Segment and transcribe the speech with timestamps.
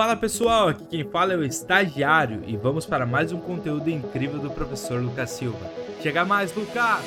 [0.00, 4.38] Fala pessoal, aqui quem fala é o estagiário e vamos para mais um conteúdo incrível
[4.38, 5.70] do professor Lucas Silva.
[6.00, 7.04] Chega mais, Lucas!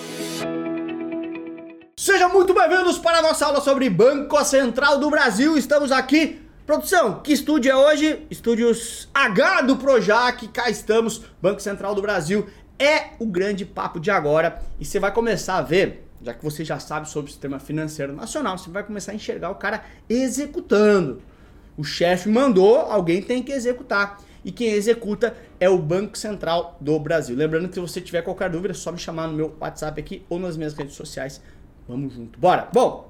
[1.98, 5.58] Sejam muito bem-vindos para a nossa aula sobre Banco Central do Brasil.
[5.58, 6.40] Estamos aqui.
[6.68, 8.28] Produção, que estúdio é hoje?
[8.30, 11.24] Estúdios H do Projac, cá estamos.
[11.42, 12.46] Banco Central do Brasil
[12.78, 16.64] é o grande papo de agora e você vai começar a ver, já que você
[16.64, 21.33] já sabe sobre o sistema financeiro nacional, você vai começar a enxergar o cara executando.
[21.78, 24.20] O chefe mandou, alguém tem que executar.
[24.46, 27.36] E quem executa é o Banco Central do Brasil.
[27.36, 30.24] Lembrando que se você tiver qualquer dúvida, é só me chamar no meu WhatsApp aqui
[30.30, 31.42] ou nas minhas redes sociais.
[31.88, 32.38] Vamos junto.
[32.38, 32.68] Bora.
[32.74, 33.10] Bom,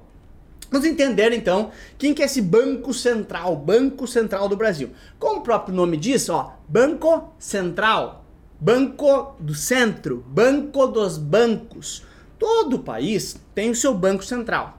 [0.70, 4.90] vamos entender então quem que é esse Banco Central, Banco Central do Brasil.
[5.18, 8.24] Como o próprio nome diz, ó, Banco Central,
[8.60, 12.04] Banco do Centro, Banco dos Bancos.
[12.38, 14.78] Todo país tem o seu Banco Central.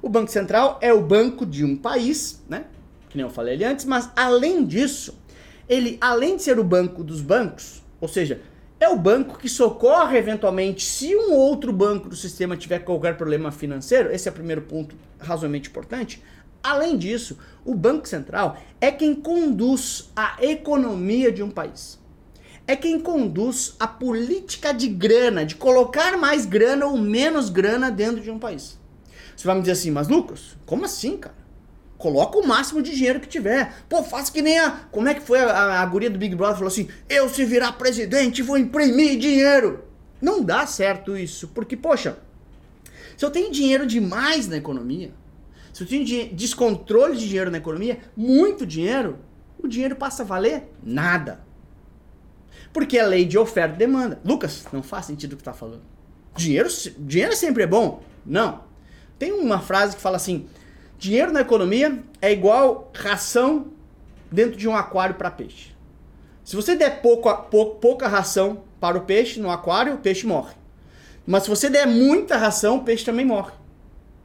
[0.00, 2.66] O Banco Central é o banco de um país, né?
[3.16, 5.18] Que nem eu falei ali antes, mas além disso,
[5.66, 8.42] ele, além de ser o banco dos bancos, ou seja,
[8.78, 13.50] é o banco que socorre eventualmente se um outro banco do sistema tiver qualquer problema
[13.50, 16.22] financeiro, esse é o primeiro ponto razoavelmente importante.
[16.62, 21.98] Além disso, o Banco Central é quem conduz a economia de um país.
[22.66, 28.20] É quem conduz a política de grana, de colocar mais grana ou menos grana dentro
[28.20, 28.78] de um país.
[29.34, 31.45] Você vai me dizer assim, mas Lucas, como assim, cara?
[31.98, 33.74] Coloca o máximo de dinheiro que tiver.
[33.88, 34.70] Pô, faz que nem a.
[34.90, 36.56] Como é que foi a, a, a guria do Big Brother?
[36.56, 39.84] Falou assim: eu se virar presidente vou imprimir dinheiro.
[40.20, 41.48] Não dá certo isso.
[41.48, 42.18] Porque, poxa,
[43.16, 45.10] se eu tenho dinheiro demais na economia,
[45.72, 49.18] se eu tenho descontrole de dinheiro na economia, muito dinheiro,
[49.58, 51.40] o dinheiro passa a valer nada.
[52.72, 54.20] Porque é lei de oferta e demanda.
[54.24, 55.82] Lucas, não faz sentido o que tá falando.
[56.36, 58.02] Dinheiro, dinheiro sempre é bom?
[58.24, 58.64] Não.
[59.18, 60.46] Tem uma frase que fala assim:
[60.98, 63.68] Dinheiro na economia é igual ração
[64.30, 65.74] dentro de um aquário para peixe.
[66.42, 70.54] Se você der pouco, pouco, pouca ração para o peixe no aquário, o peixe morre.
[71.26, 73.52] Mas se você der muita ração, o peixe também morre.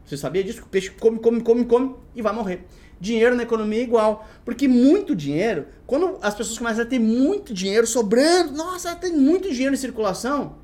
[0.05, 0.61] Você sabia disso?
[0.61, 2.65] O peixe come, come, come, come e vai morrer.
[2.99, 4.27] Dinheiro na economia é igual.
[4.45, 9.49] Porque muito dinheiro, quando as pessoas começam a ter muito dinheiro sobrando, nossa, tem muito
[9.49, 10.57] dinheiro em circulação,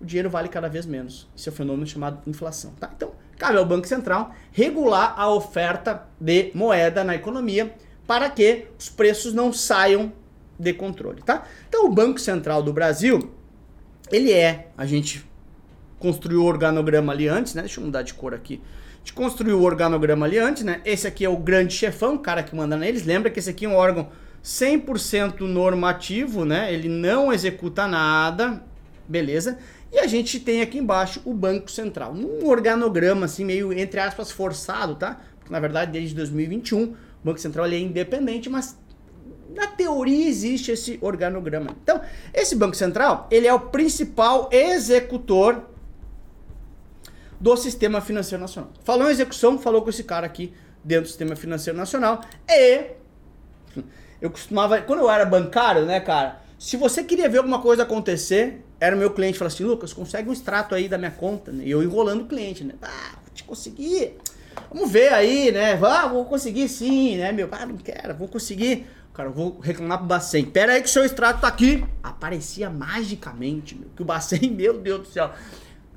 [0.00, 1.26] o dinheiro vale cada vez menos.
[1.34, 2.72] Isso é um fenômeno chamado inflação.
[2.78, 2.90] Tá?
[2.94, 7.74] Então, cabe ao Banco Central regular a oferta de moeda na economia
[8.06, 10.12] para que os preços não saiam
[10.58, 11.44] de controle, tá?
[11.68, 13.32] Então o Banco Central do Brasil,
[14.10, 15.24] ele é, a gente
[15.98, 17.62] construiu o organograma ali antes, né?
[17.62, 18.60] Deixa eu mudar de cor aqui.
[18.94, 20.80] A gente construiu o organograma ali antes, né?
[20.84, 23.04] Esse aqui é o grande chefão, o cara que manda neles.
[23.04, 24.08] Lembra que esse aqui é um órgão
[24.44, 26.72] 100% normativo, né?
[26.72, 28.62] Ele não executa nada,
[29.08, 29.58] beleza?
[29.94, 34.28] E a gente tem aqui embaixo o Banco Central, num organograma assim meio entre aspas
[34.28, 35.20] forçado, tá?
[35.38, 38.76] Porque na verdade desde 2021 o Banco Central é independente, mas
[39.54, 41.76] na teoria existe esse organograma.
[41.80, 42.00] Então,
[42.32, 45.62] esse Banco Central, ele é o principal executor
[47.38, 48.72] do sistema financeiro nacional.
[48.82, 52.86] Falou em execução, falou com esse cara aqui dentro do sistema financeiro nacional e
[54.20, 58.63] eu costumava, quando eu era bancário, né, cara, se você queria ver alguma coisa acontecer,
[58.84, 61.50] era meu cliente, falava assim, Lucas, consegue um extrato aí da minha conta?
[61.52, 62.74] E eu enrolando o cliente, né?
[62.82, 64.16] Ah, vou te conseguir.
[64.70, 65.78] Vamos ver aí, né?
[65.82, 67.48] Ah, vou conseguir sim, né, meu?
[67.50, 68.86] Ah, não quero, vou conseguir.
[69.14, 70.44] Cara, eu vou reclamar pro Bacen.
[70.44, 71.84] Pera aí que o seu extrato tá aqui.
[72.02, 73.88] Aparecia magicamente, meu.
[73.94, 75.30] Que o Bacen, meu Deus do céu.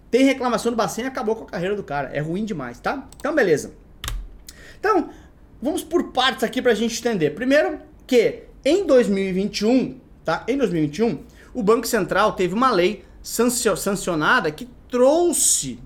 [0.09, 2.09] Tem reclamação do Bacen acabou com a carreira do cara.
[2.13, 3.07] É ruim demais, tá?
[3.17, 3.73] Então, beleza.
[4.79, 5.09] Então,
[5.61, 7.31] vamos por partes aqui pra gente entender.
[7.31, 10.45] Primeiro, que em 2021, tá?
[10.47, 11.19] Em 2021,
[11.57, 15.79] o Banco Central teve uma lei sancionada que trouxe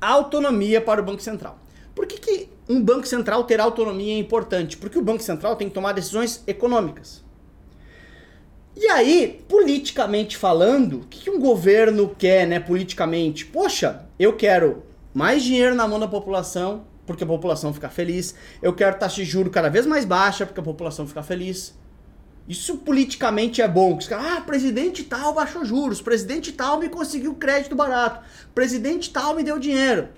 [0.00, 1.58] autonomia para o Banco Central.
[1.92, 4.76] Por que, que um Banco Central ter autonomia é importante?
[4.76, 7.24] Porque o Banco Central tem que tomar decisões econômicas.
[8.76, 13.44] E aí, politicamente falando, o que um governo quer, né, politicamente?
[13.44, 18.36] Poxa, eu quero mais dinheiro na mão da população, porque a população fica feliz.
[18.62, 21.74] Eu quero taxa de juros cada vez mais baixa, porque a população fica feliz.
[22.48, 23.98] Isso politicamente é bom.
[24.12, 28.20] Ah, presidente tal baixou juros, presidente tal me conseguiu crédito barato,
[28.54, 30.08] presidente tal me deu dinheiro.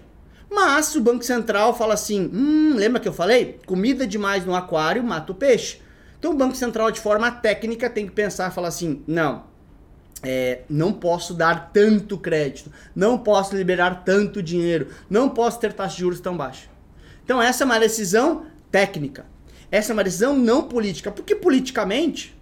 [0.51, 3.61] Mas o Banco Central fala assim: hum, lembra que eu falei?
[3.67, 5.83] Comida demais no aquário mata o peixe.
[6.19, 9.45] Então o Banco Central, de forma técnica, tem que pensar e falar assim: não,
[10.23, 15.97] é, não posso dar tanto crédito, não posso liberar tanto dinheiro, não posso ter taxa
[15.97, 16.69] de juros tão baixa.
[17.25, 19.27] Então essa é uma decisão técnica.
[19.71, 21.11] Essa é uma decisão não política.
[21.11, 22.37] Porque politicamente,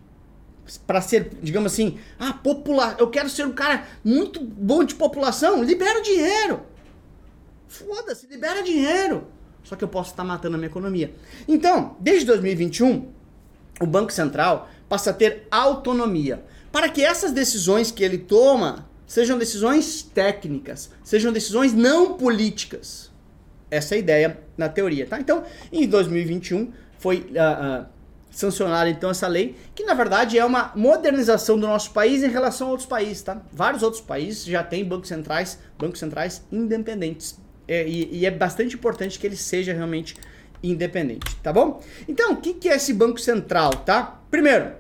[0.87, 5.63] para ser, digamos assim, ah, popular, eu quero ser um cara muito bom de população,
[5.63, 6.63] libera dinheiro.
[7.69, 9.27] Foda-se, libera dinheiro.
[9.65, 11.15] Só que eu posso estar matando a minha economia.
[11.47, 13.11] Então, desde 2021,
[13.81, 19.39] o Banco Central passa a ter autonomia para que essas decisões que ele toma sejam
[19.39, 23.11] decisões técnicas, sejam decisões não políticas.
[23.71, 25.21] Essa é a ideia na teoria, tá?
[25.21, 26.73] Então, em 2021
[27.03, 27.87] foi uh, uh,
[28.31, 32.69] sancionada então essa lei, que na verdade é uma modernização do nosso país em relação
[32.69, 33.43] a outros países, tá?
[33.53, 37.39] Vários outros países já têm bancos centrais, bancos centrais independentes.
[37.67, 40.17] É, e, e, é bastante importante que ele seja realmente
[40.63, 41.83] independente, tá bom?
[42.09, 44.21] Então, o que, que é esse banco central, tá?
[44.31, 44.73] Primeiro,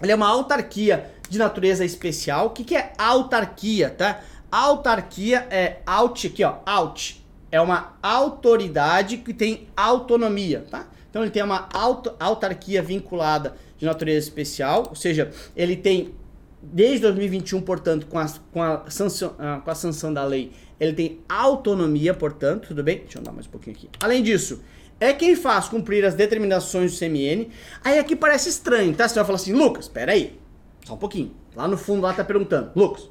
[0.00, 2.46] ele é uma autarquia de natureza especial.
[2.46, 4.20] O que, que é autarquia, tá?
[4.50, 7.24] Autarquia é out aqui, ó, out.
[7.50, 10.86] É uma autoridade que tem autonomia, tá?
[11.10, 16.14] Então ele tem uma auto, autarquia vinculada de natureza especial, ou seja, ele tem
[16.62, 20.92] desde 2021, portanto, com a, com a, sanção, ah, com a sanção da lei, ele
[20.92, 22.98] tem autonomia, portanto, tudo bem?
[22.98, 23.88] Deixa eu andar mais um pouquinho aqui.
[24.00, 24.60] Além disso,
[25.00, 27.48] é quem faz cumprir as determinações do CMN.
[27.82, 29.08] Aí aqui parece estranho, tá?
[29.08, 30.38] Você vai falar assim, Lucas, espera aí,
[30.84, 31.32] só um pouquinho.
[31.54, 33.08] Lá no fundo lá tá perguntando, Lucas,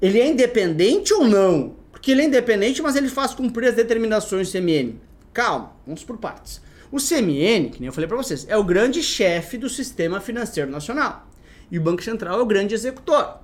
[0.00, 1.76] ele é independente ou não?
[1.90, 4.94] Porque ele é independente, mas ele faz cumprir as determinações do CMN.
[5.32, 6.60] Calma, vamos por partes.
[6.90, 10.70] O CMN, que nem eu falei para vocês, é o grande chefe do sistema financeiro
[10.70, 11.28] nacional.
[11.70, 13.40] E o Banco Central é o grande executor.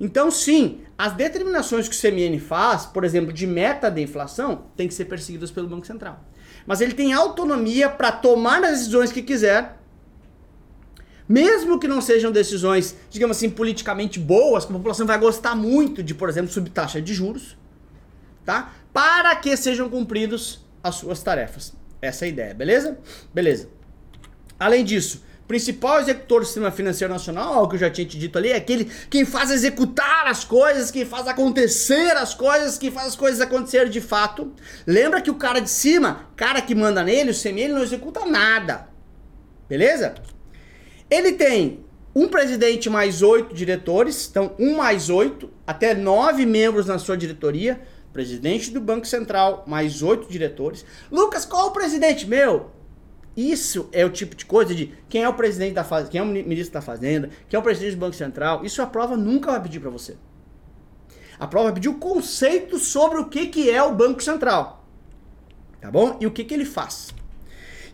[0.00, 4.86] Então, sim, as determinações que o CMN faz, por exemplo, de meta de inflação, tem
[4.86, 6.24] que ser perseguidas pelo Banco Central.
[6.66, 9.76] Mas ele tem autonomia para tomar as decisões que quiser,
[11.28, 16.02] mesmo que não sejam decisões, digamos assim, politicamente boas, que a população vai gostar muito
[16.02, 17.56] de, por exemplo, subtaxa de juros,
[18.44, 18.72] tá?
[18.92, 21.74] Para que sejam cumpridos as suas tarefas.
[22.00, 22.98] Essa é a ideia, beleza?
[23.34, 23.68] Beleza.
[24.58, 28.36] Além disso, principal executor do sistema financeiro nacional, algo que eu já tinha te dito
[28.36, 33.08] ali, é aquele quem faz executar as coisas, quem faz acontecer as coisas, quem faz
[33.08, 34.52] as coisas acontecer de fato.
[34.86, 38.26] Lembra que o cara de cima, cara que manda nele, o semi, ele não executa
[38.26, 38.88] nada.
[39.68, 40.14] Beleza?
[41.10, 41.84] Ele tem
[42.14, 47.80] um presidente mais oito diretores, então um mais oito, até nove membros na sua diretoria
[48.18, 50.84] presidente do Banco Central, mais oito diretores.
[51.08, 52.26] Lucas, qual o presidente?
[52.26, 52.72] Meu,
[53.36, 56.24] isso é o tipo de coisa de quem é o presidente da fazenda, quem é
[56.24, 58.64] o ministro da Fazenda, quem é o presidente do Banco Central.
[58.64, 60.16] Isso a prova nunca vai pedir para você.
[61.38, 64.84] A prova vai pedir o conceito sobre o que, que é o Banco Central.
[65.80, 66.16] Tá bom?
[66.20, 67.14] E o que, que ele faz.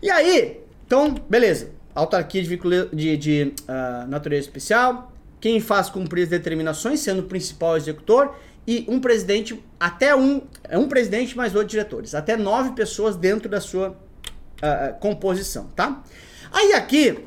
[0.01, 1.69] E aí, então, beleza.
[1.93, 2.57] Autarquia de,
[2.91, 5.11] de, de uh, natureza especial.
[5.39, 8.33] Quem faz cumprir as determinações, sendo o principal executor
[8.67, 13.47] e um presidente, até um, é um presidente mais oito diretores, até nove pessoas dentro
[13.47, 16.03] da sua uh, composição, tá?
[16.51, 17.19] Aí aqui,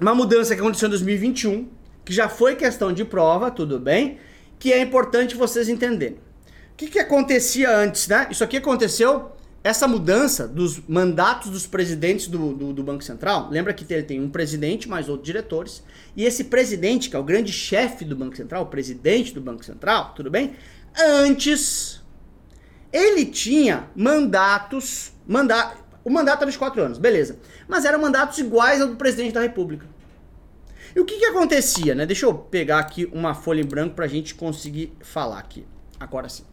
[0.00, 1.68] uma mudança que aconteceu em 2021,
[2.04, 4.18] que já foi questão de prova, tudo bem,
[4.58, 6.18] que é importante vocês entenderem.
[6.72, 8.28] O que, que acontecia antes, né?
[8.30, 9.32] Isso aqui aconteceu
[9.64, 14.20] essa mudança dos mandatos dos presidentes do, do, do, Banco Central, lembra que ele tem
[14.20, 15.84] um presidente mais outros diretores,
[16.16, 19.64] e esse presidente, que é o grande chefe do Banco Central, o presidente do Banco
[19.64, 20.56] Central, tudo bem?
[20.98, 22.02] Antes,
[22.92, 25.74] ele tinha mandatos, manda,
[26.04, 27.38] o mandato era de quatro anos, beleza,
[27.68, 29.86] mas eram mandatos iguais ao do presidente da República.
[30.94, 32.04] E o que que acontecia, né?
[32.04, 35.64] Deixa eu pegar aqui uma folha em branco para a gente conseguir falar aqui.
[35.98, 36.44] Agora sim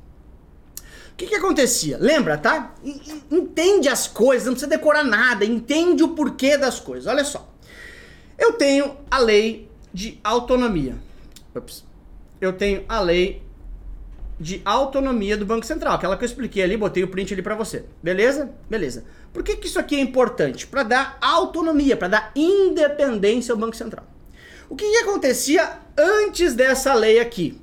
[1.20, 1.98] que, que acontecia?
[2.00, 2.74] Lembra, tá?
[3.30, 7.08] Entende as coisas, não precisa decorar nada, entende o porquê das coisas.
[7.08, 7.54] Olha só.
[8.38, 10.96] Eu tenho a lei de autonomia.
[11.54, 11.84] Ups.
[12.40, 13.44] Eu tenho a lei
[14.40, 17.56] de autonomia do Banco Central, aquela que eu expliquei ali, botei o print ali para
[17.56, 17.84] você.
[18.02, 18.50] Beleza?
[18.70, 19.04] Beleza.
[19.34, 20.66] Por que, que isso aqui é importante?
[20.66, 24.06] Para dar autonomia, para dar independência ao Banco Central.
[24.70, 27.60] O que, que acontecia antes dessa lei aqui?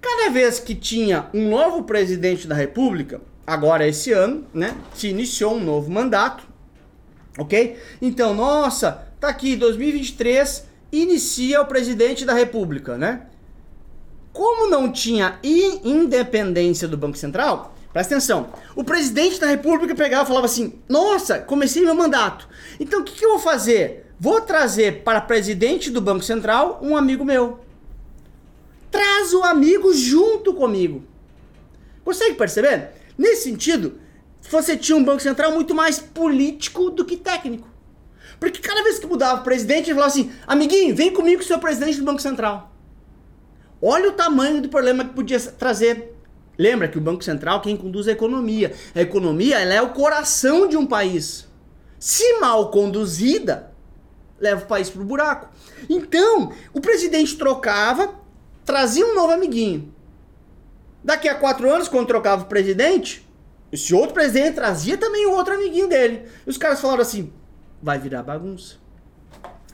[0.00, 5.56] Cada vez que tinha um novo presidente da República, agora esse ano, né, se iniciou
[5.56, 6.44] um novo mandato,
[7.38, 7.76] ok?
[8.00, 13.22] Então, nossa, tá aqui 2023 inicia o presidente da República, né?
[14.32, 20.28] Como não tinha independência do Banco Central, presta atenção, o presidente da República pegava e
[20.28, 22.48] falava assim: Nossa, comecei meu mandato.
[22.78, 24.06] Então o que, que eu vou fazer?
[24.18, 27.60] Vou trazer para presidente do Banco Central um amigo meu.
[28.90, 31.04] Traz o amigo junto comigo.
[32.04, 32.90] Consegue perceber?
[33.16, 33.98] Nesse sentido,
[34.48, 37.68] você tinha um Banco Central muito mais político do que técnico.
[38.38, 41.98] Porque cada vez que mudava o presidente, ele falava assim: amiguinho, vem comigo, seu presidente
[41.98, 42.74] do Banco Central.
[43.82, 46.16] Olha o tamanho do problema que podia trazer.
[46.58, 48.74] Lembra que o Banco Central quem conduz a economia.
[48.94, 51.48] A economia ela é o coração de um país.
[51.98, 53.72] Se mal conduzida,
[54.38, 55.48] leva o país para o buraco.
[55.88, 58.14] Então, o presidente trocava,
[58.64, 59.92] trazia um novo amiguinho.
[61.02, 63.26] Daqui a quatro anos, quando trocava o presidente,
[63.72, 66.26] esse outro presidente trazia também o outro amiguinho dele.
[66.46, 67.32] E os caras falaram assim:
[67.82, 68.76] vai virar bagunça.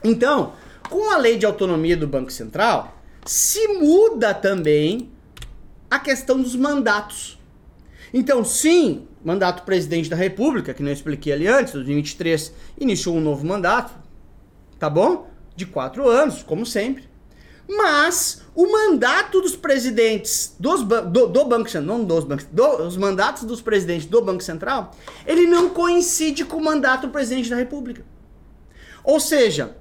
[0.03, 0.53] Então,
[0.89, 5.11] com a lei de autonomia do Banco Central, se muda também
[5.89, 7.37] a questão dos mandatos.
[8.13, 13.45] Então, sim, mandato presidente da República, que não expliquei ali antes, 2023, iniciou um novo
[13.45, 13.93] mandato,
[14.79, 15.29] tá bom?
[15.55, 17.03] De quatro anos, como sempre.
[17.67, 22.95] Mas o mandato dos presidentes dos, do, do Banco Central, não dos bancos, do, os
[22.95, 24.95] mandatos dos presidentes do Banco Central,
[25.25, 28.05] ele não coincide com o mandato do presidente da República.
[29.03, 29.75] Ou seja,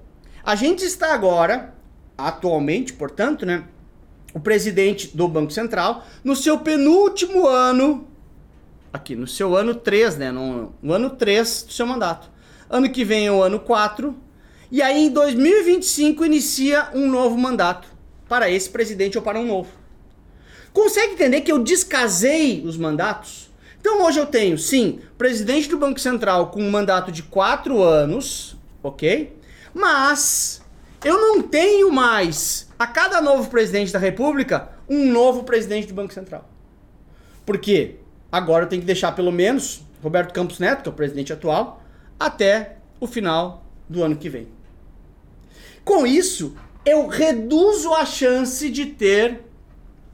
[0.45, 1.75] a gente está agora,
[2.19, 3.65] atualmente, portanto, né,
[4.35, 8.07] o presidente do Banco Central, no seu penúltimo ano,
[8.93, 12.31] aqui, no seu ano 3, né, no, no ano 3 do seu mandato.
[12.69, 14.15] Ano que vem é o ano 4,
[14.71, 17.89] e aí, em 2025, inicia um novo mandato
[18.29, 19.71] para esse presidente ou para um novo.
[20.73, 23.51] Consegue entender que eu descasei os mandatos?
[23.81, 28.57] Então, hoje eu tenho, sim, presidente do Banco Central com um mandato de quatro anos,
[28.83, 29.37] ok?
[29.73, 30.61] Mas
[31.05, 36.13] eu não tenho mais, a cada novo presidente da República, um novo presidente do Banco
[36.13, 36.49] Central.
[37.45, 37.97] Por quê?
[38.31, 41.83] Agora eu tenho que deixar pelo menos Roberto Campos Neto, que é o presidente atual,
[42.19, 44.56] até o final do ano que vem.
[45.87, 49.41] Com isso, eu reduzo a chance de ter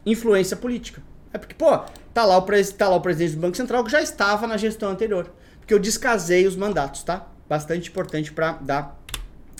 [0.04, 1.02] influência política.
[1.32, 1.78] É porque, pô,
[2.12, 4.90] tá lá, o tá lá o presidente do Banco Central que já estava na gestão
[4.90, 5.32] anterior.
[5.58, 7.26] Porque eu descasei os mandatos, tá?
[7.48, 9.00] Bastante importante para dar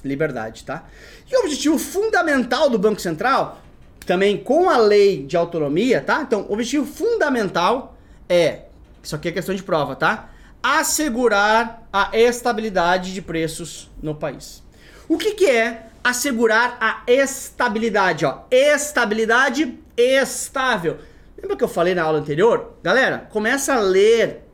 [0.04, 0.85] liberdade, tá?
[1.31, 3.62] E o objetivo fundamental do Banco Central,
[4.04, 6.21] também com a lei de autonomia, tá?
[6.21, 7.97] Então, o objetivo fundamental
[8.28, 8.64] é,
[9.02, 10.28] isso aqui é questão de prova, tá?
[10.62, 14.62] Assegurar a estabilidade de preços no país.
[15.09, 18.43] O que, que é assegurar a estabilidade, ó.
[18.51, 20.99] Estabilidade estável.
[21.37, 22.75] Lembra que eu falei na aula anterior?
[22.83, 24.49] Galera, começa a ler.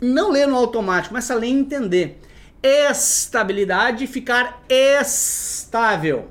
[0.00, 2.20] Não ler no automático, começa a ler e entender.
[2.62, 6.30] Estabilidade ficar estável.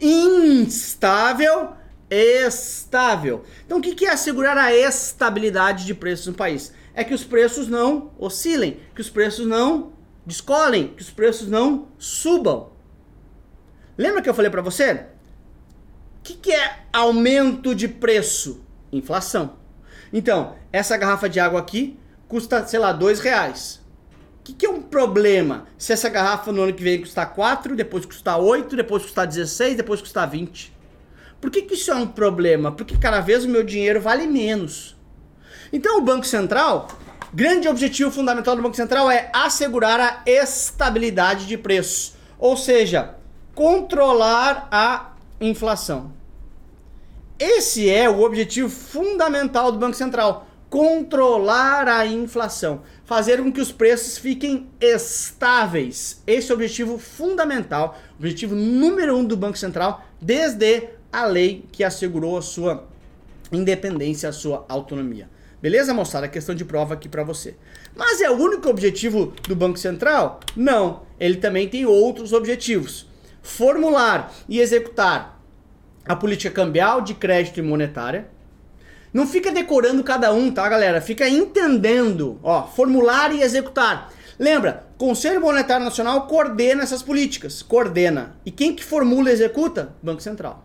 [0.00, 1.72] Instável,
[2.10, 3.44] estável.
[3.64, 6.72] Então o que é assegurar a estabilidade de preços no país?
[6.94, 9.92] É que os preços não oscilem, que os preços não
[10.26, 12.73] descolem, que os preços não subam.
[13.96, 14.92] Lembra que eu falei para você?
[14.92, 18.64] O que, que é aumento de preço?
[18.92, 19.56] Inflação.
[20.12, 21.98] Então, essa garrafa de água aqui
[22.28, 23.80] custa, sei lá, dois reais.
[24.40, 27.76] O que, que é um problema se essa garrafa no ano que vem custar 4,
[27.76, 30.72] depois custar 8, depois custar 16, depois custar 20?
[31.40, 32.72] Por que, que isso é um problema?
[32.72, 34.96] Porque cada vez o meu dinheiro vale menos.
[35.72, 36.88] Então o Banco Central,
[37.32, 42.14] grande objetivo fundamental do Banco Central é assegurar a estabilidade de preços.
[42.38, 43.14] Ou seja,
[43.54, 46.12] controlar a inflação.
[47.38, 53.72] Esse é o objetivo fundamental do Banco Central: controlar a inflação, fazer com que os
[53.72, 56.22] preços fiquem estáveis.
[56.26, 61.84] Esse é o objetivo fundamental, objetivo número um do Banco Central, desde a lei que
[61.84, 62.86] assegurou a sua
[63.52, 65.28] independência, a sua autonomia.
[65.62, 66.28] Beleza, moçada?
[66.28, 67.56] Questão de prova aqui para você.
[67.96, 70.40] Mas é o único objetivo do Banco Central?
[70.54, 71.02] Não.
[71.18, 73.06] Ele também tem outros objetivos
[73.44, 75.38] formular e executar
[76.04, 78.28] a política cambial, de crédito e monetária.
[79.12, 81.00] Não fica decorando cada um, tá, galera?
[81.00, 84.10] Fica entendendo, ó, formular e executar.
[84.38, 88.34] Lembra, Conselho Monetário Nacional coordena essas políticas, coordena.
[88.44, 89.94] E quem que formula e executa?
[90.02, 90.64] Banco Central.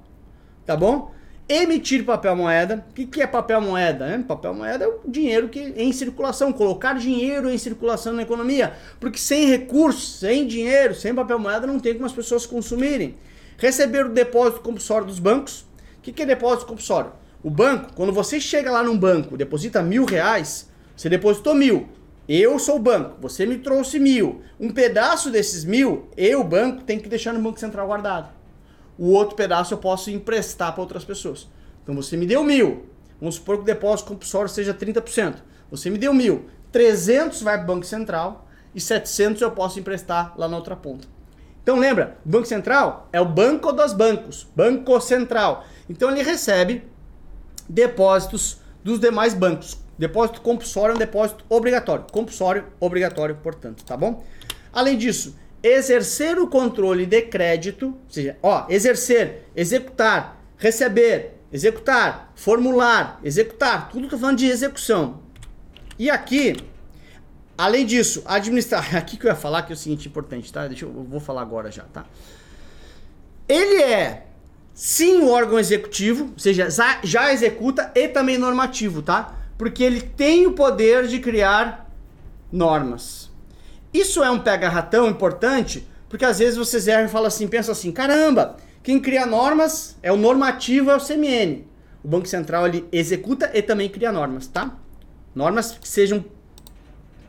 [0.65, 1.13] Tá bom?
[1.49, 2.85] Emitir papel moeda.
[2.91, 4.05] O que, que é papel moeda?
[4.05, 4.23] Né?
[4.25, 8.73] Papel moeda é o dinheiro que em circulação, colocar dinheiro em circulação na economia.
[8.99, 13.17] Porque sem recursos, sem dinheiro, sem papel moeda, não tem como as pessoas consumirem.
[13.57, 15.61] Receber o depósito compulsório dos bancos.
[15.97, 17.11] O que, que é depósito compulsório?
[17.41, 21.89] O banco, quando você chega lá num banco, deposita mil reais, você depositou mil.
[22.27, 24.43] Eu sou o banco, você me trouxe mil.
[24.59, 28.38] Um pedaço desses mil, eu, banco, tenho que deixar no Banco Central guardado
[28.99, 31.47] o outro pedaço eu posso emprestar para outras pessoas.
[31.81, 32.85] Então você me deu mil,
[33.19, 35.35] vamos supor que o depósito compulsório seja 30%.
[35.71, 40.33] Você me deu mil, 300 vai para o Banco Central e 700 eu posso emprestar
[40.37, 41.07] lá na outra ponta.
[41.63, 45.63] Então lembra, o Banco Central é o banco dos bancos, Banco Central.
[45.89, 46.83] Então ele recebe
[47.69, 49.77] depósitos dos demais bancos.
[49.97, 52.05] Depósito compulsório é um depósito obrigatório.
[52.11, 54.23] Compulsório, obrigatório, portanto, tá bom?
[54.73, 63.19] Além disso, exercer o controle de crédito, ou seja, ó, exercer, executar, receber, executar, formular,
[63.23, 65.21] executar, tudo que eu falando de execução.
[65.97, 66.55] E aqui,
[67.57, 70.67] além disso, administrar, aqui que eu ia falar que é o seguinte importante, tá?
[70.67, 72.05] Deixa eu, eu vou falar agora já, tá?
[73.47, 74.27] Ele é
[74.73, 79.35] sim o órgão executivo, ou seja, já, já executa e também normativo, tá?
[79.57, 81.91] Porque ele tem o poder de criar
[82.49, 83.28] normas.
[83.93, 87.91] Isso é um pega-ratão importante, porque às vezes vocês erram e falam assim, pensam assim,
[87.91, 91.65] caramba, quem cria normas é o normativo, é o CMN.
[92.03, 94.77] O Banco Central ele executa e também cria normas, tá?
[95.36, 96.24] Normas que sejam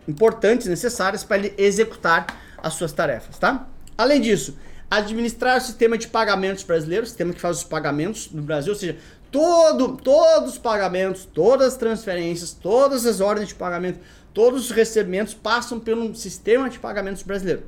[0.06, 2.26] importantes, necessárias para ele executar
[2.58, 3.66] as suas tarefas, tá?
[3.96, 4.56] Além disso,
[4.90, 8.78] administrar o sistema de pagamentos brasileiro, o sistema que faz os pagamentos no Brasil, ou
[8.78, 8.96] seja,
[9.30, 14.00] todo, todos os pagamentos, todas as transferências, todas as ordens de pagamento,
[14.32, 17.62] todos os recebimentos passam pelo sistema de pagamentos brasileiro.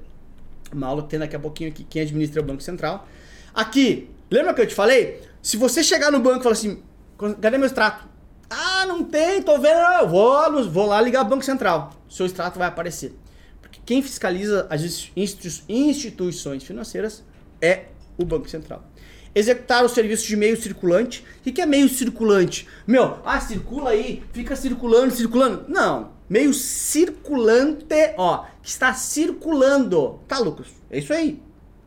[0.73, 3.07] Uma aula que tem daqui a pouquinho aqui, quem administra é o Banco Central.
[3.55, 5.21] Aqui, lembra que eu te falei?
[5.43, 6.83] Se você chegar no banco e falar assim,
[7.41, 8.07] cadê meu extrato?
[8.49, 11.93] Ah, não tem, tô vendo, eu vou, vou lá ligar o Banco Central.
[12.09, 13.15] Seu extrato vai aparecer.
[13.61, 15.11] Porque quem fiscaliza as
[15.69, 17.23] instituições financeiras
[17.61, 18.85] é o Banco Central.
[19.35, 21.25] Executar o serviço de meio circulante.
[21.41, 22.69] O que é meio circulante?
[22.87, 25.65] Meu, ah, circula aí, fica circulando, circulando.
[25.69, 27.87] Não, meio circulante,
[28.17, 30.21] ó, que está circulando.
[30.27, 30.69] Tá, Lucas?
[30.91, 31.41] É isso aí.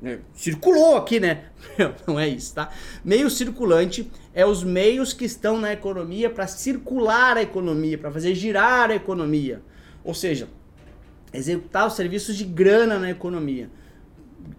[0.03, 1.45] É, circulou aqui, né?
[2.05, 2.69] Não é isso, tá?
[3.03, 8.35] Meio circulante é os meios que estão na economia para circular a economia, para fazer
[8.35, 9.61] girar a economia.
[10.03, 10.47] Ou seja,
[11.33, 13.69] executar os serviços de grana na economia.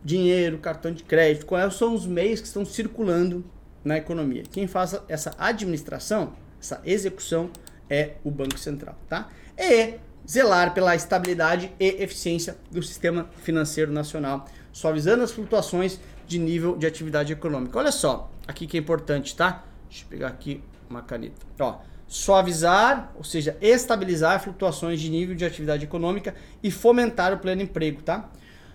[0.04, 3.44] Dinheiro, cartão de crédito, quais são os meios que estão circulando
[3.84, 4.42] na economia.
[4.50, 7.50] Quem faz essa administração, essa execução
[7.88, 9.28] é o Banco Central, tá?
[9.56, 9.94] E
[10.28, 16.86] zelar pela estabilidade e eficiência do sistema financeiro nacional, suavizando as flutuações de nível de
[16.86, 17.78] atividade econômica.
[17.78, 19.64] Olha só, aqui que é importante, tá?
[19.88, 21.46] Deixa eu pegar aqui uma caneta.
[21.60, 27.62] Ó, suavizar, ou seja, estabilizar flutuações de nível de atividade econômica e fomentar o pleno
[27.62, 28.28] emprego, tá?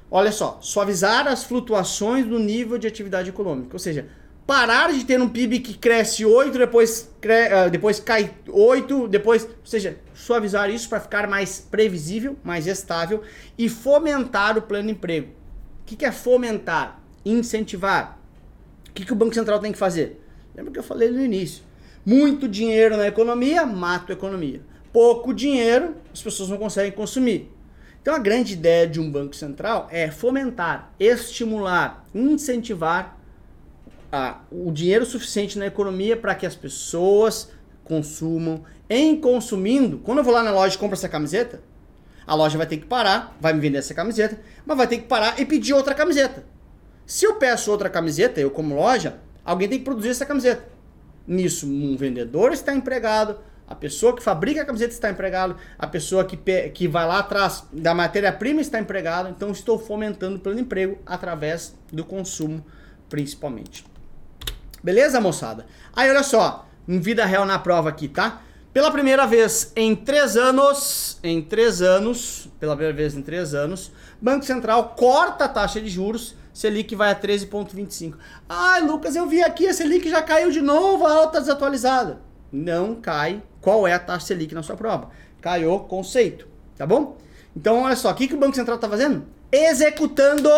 [0.10, 4.10] Olha só, suavizar as flutuações do nível de atividade econômica, ou seja,
[4.52, 7.48] parar de ter um PIB que cresce 8, depois, cre...
[7.48, 13.22] Ah, depois cai 8, depois, ou seja, suavizar isso para ficar mais previsível, mais estável
[13.58, 15.28] e fomentar o pleno emprego.
[15.28, 17.02] O que, que é fomentar?
[17.24, 18.20] Incentivar.
[18.90, 20.22] O que, que o Banco Central tem que fazer?
[20.54, 21.64] Lembra que eu falei no início?
[22.06, 24.60] Muito dinheiro na economia, mata a economia.
[24.92, 27.50] Pouco dinheiro, as pessoas não conseguem consumir.
[28.02, 33.21] Então a grande ideia de um banco central é fomentar, estimular, incentivar
[34.52, 37.50] o dinheiro suficiente na economia para que as pessoas
[37.84, 38.64] consumam.
[38.90, 41.62] Em consumindo, quando eu vou lá na loja e compro essa camiseta,
[42.28, 45.08] a loja vai ter que parar, vai me vender essa camiseta, mas vai ter que
[45.08, 46.46] parar e pedir outra camiseta.
[47.06, 50.68] Se eu peço outra camiseta, eu como loja, alguém tem que produzir essa camiseta.
[51.26, 56.26] Nisso, um vendedor está empregado, a pessoa que fabrica a camiseta está empregado, a pessoa
[56.26, 56.38] que,
[56.72, 61.00] que vai lá atrás da matéria-prima está empregado, então estou fomentando o plano de emprego
[61.06, 62.66] através do consumo,
[63.10, 63.91] principalmente.
[64.84, 65.66] Beleza, moçada?
[65.96, 68.42] Aí, olha só, em vida real na prova aqui, tá?
[68.74, 73.92] Pela primeira vez em três anos, em três anos, pela primeira vez em três anos,
[74.22, 78.16] Banco Central corta a taxa de juros Selic vai a 13,25.
[78.48, 82.20] Ai, Lucas, eu vi aqui, a Selic já caiu de novo, a alta desatualizada.
[82.52, 83.42] Não cai.
[83.62, 85.10] Qual é a taxa Selic na sua prova?
[85.40, 87.18] Caiu conceito, tá bom?
[87.56, 89.26] Então, olha só, o que, que o Banco Central está fazendo?
[89.52, 90.50] Executando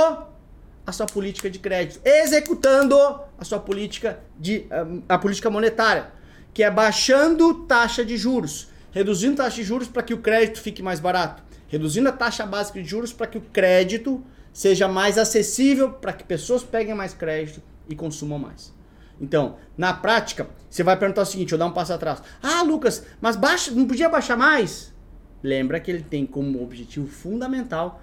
[0.85, 2.97] a sua política de crédito, executando
[3.43, 4.65] a sua política de
[5.07, 6.11] a política monetária,
[6.53, 10.81] que é baixando taxa de juros, reduzindo taxa de juros para que o crédito fique
[10.81, 15.91] mais barato, reduzindo a taxa básica de juros para que o crédito seja mais acessível
[15.91, 18.73] para que pessoas peguem mais crédito e consumam mais.
[19.19, 22.21] Então, na prática, você vai perguntar o seguinte, eu dar um passo atrás.
[22.41, 24.93] Ah, Lucas, mas baixa, não podia baixar mais?
[25.41, 28.01] Lembra que ele tem como objetivo fundamental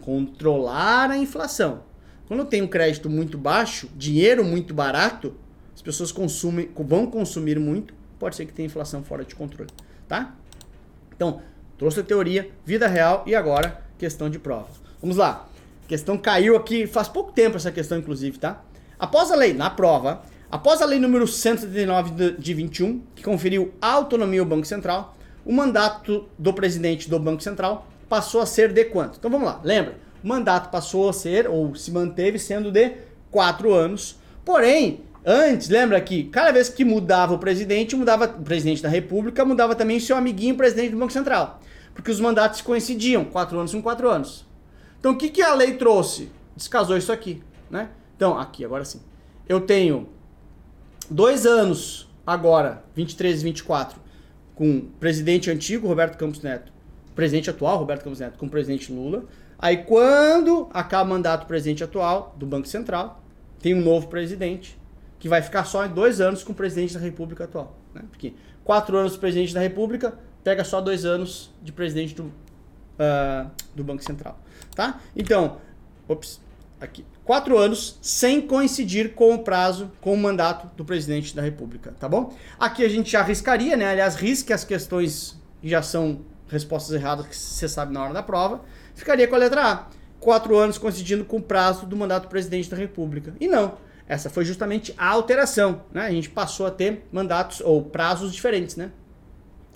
[0.00, 1.82] controlar a inflação.
[2.32, 5.34] Quando tem um crédito muito baixo, dinheiro muito barato,
[5.74, 9.68] as pessoas consumem, vão consumir muito, pode ser que tenha inflação fora de controle,
[10.08, 10.34] tá?
[11.14, 11.42] Então,
[11.76, 14.70] trouxe a teoria, vida real e agora questão de prova.
[14.98, 15.46] Vamos lá
[15.86, 18.62] questão caiu aqui faz pouco tempo essa questão, inclusive, tá?
[18.98, 24.40] Após a lei, na prova, após a lei número 139 de 21, que conferiu autonomia
[24.40, 25.14] ao Banco Central,
[25.44, 29.18] o mandato do presidente do Banco Central passou a ser de quanto?
[29.18, 29.96] Então vamos lá, lembra?
[30.22, 32.92] O mandato passou a ser, ou se manteve sendo de
[33.30, 34.16] quatro anos.
[34.44, 39.44] Porém, antes, lembra que cada vez que mudava o presidente, mudava o presidente da República,
[39.44, 41.60] mudava também seu amiguinho presidente do Banco Central.
[41.94, 44.46] Porque os mandatos coincidiam, quatro anos com quatro anos.
[44.98, 46.30] Então o que, que a lei trouxe?
[46.56, 47.88] Descasou isso aqui, né?
[48.16, 49.00] Então, aqui, agora sim.
[49.48, 50.08] Eu tenho
[51.10, 54.00] dois anos agora, 23 e 24,
[54.54, 56.72] com o presidente antigo, Roberto Campos Neto,
[57.16, 59.24] presidente atual, Roberto Campos Neto, com o presidente Lula.
[59.62, 63.22] Aí quando acaba o mandato do presidente atual do Banco Central,
[63.60, 64.76] tem um novo presidente,
[65.20, 67.78] que vai ficar só em dois anos com o presidente da República atual.
[67.94, 68.02] Né?
[68.10, 73.48] Porque quatro anos de presidente da República, pega só dois anos de presidente do, uh,
[73.72, 74.36] do Banco Central.
[74.74, 75.00] Tá?
[75.14, 75.58] Então,
[76.08, 76.40] ops,
[76.80, 77.04] aqui.
[77.24, 82.08] Quatro anos sem coincidir com o prazo, com o mandato do presidente da República, tá
[82.08, 82.36] bom?
[82.58, 83.86] Aqui a gente já arriscaria, né?
[83.86, 88.24] Aliás, risque as questões que já são respostas erradas que você sabe na hora da
[88.24, 88.62] prova.
[88.94, 89.86] Ficaria com a letra A.
[90.20, 93.34] Quatro anos coincidindo com o prazo do mandato do presidente da República.
[93.40, 93.76] E não.
[94.08, 96.02] Essa foi justamente a alteração, né?
[96.02, 98.90] A gente passou a ter mandatos ou prazos diferentes, né?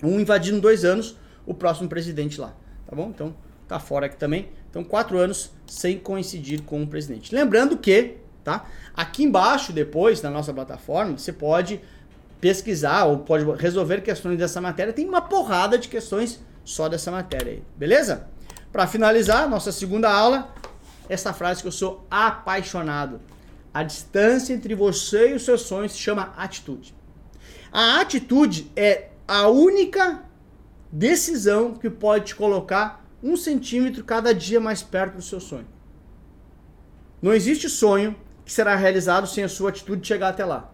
[0.03, 2.53] Um invadindo dois anos, o próximo presidente lá,
[2.85, 3.09] tá bom?
[3.09, 3.35] Então,
[3.67, 4.49] tá fora aqui também.
[4.69, 7.33] Então, quatro anos sem coincidir com o presidente.
[7.33, 8.65] Lembrando que, tá?
[8.93, 11.81] Aqui embaixo, depois, na nossa plataforma, você pode
[12.39, 14.93] pesquisar ou pode resolver questões dessa matéria.
[14.93, 18.27] Tem uma porrada de questões só dessa matéria aí, beleza?
[18.77, 20.53] Para finalizar, nossa segunda aula,
[21.09, 23.19] essa frase que eu sou apaixonado.
[23.73, 26.93] A distância entre você e os seus sonhos se chama atitude.
[27.71, 30.23] A atitude é a única
[30.91, 35.65] decisão que pode te colocar um centímetro cada dia mais perto do seu sonho.
[37.19, 40.71] Não existe sonho que será realizado sem a sua atitude chegar até lá.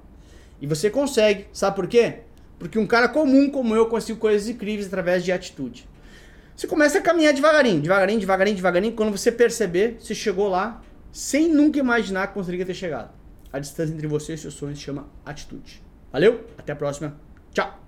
[0.60, 2.24] E você consegue, sabe por quê?
[2.60, 5.88] Porque um cara comum como eu consigo coisas incríveis através de atitude.
[6.56, 8.94] Você começa a caminhar devagarinho, devagarinho, devagarinho, devagarinho.
[8.94, 13.12] Quando você perceber, você chegou lá sem nunca imaginar que conseguiria ter chegado.
[13.52, 15.82] A distância entre você e seus sonhos se chama atitude.
[16.12, 16.46] Valeu?
[16.58, 17.16] Até a próxima.
[17.52, 17.80] Tchau!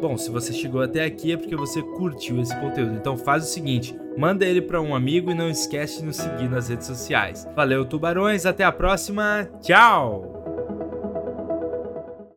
[0.00, 2.94] Bom, se você chegou até aqui é porque você curtiu esse conteúdo.
[2.94, 6.48] Então faz o seguinte, manda ele para um amigo e não esquece de nos seguir
[6.48, 7.48] nas redes sociais.
[7.56, 9.48] Valeu, tubarões, até a próxima.
[9.62, 10.43] Tchau.